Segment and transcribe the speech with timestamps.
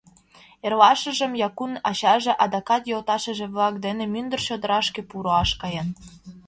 [0.65, 5.87] Эрлашыжым Якун ачаже адакат йолташыже-влак дене мӱндыр чодырашке пу руаш каен.